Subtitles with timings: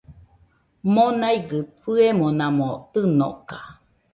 [0.93, 3.57] Monaigɨ fɨemonamo tɨnoka